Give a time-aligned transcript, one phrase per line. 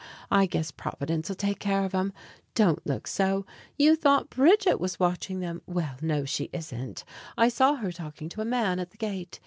[0.31, 2.11] I guess Providence'll take care of 'em.
[2.55, 3.45] Don't look so.
[3.77, 5.61] You thought Bridget was watching them?
[5.67, 7.03] Well, no, she isn't.
[7.37, 9.39] I saw her talking to a man at the gate.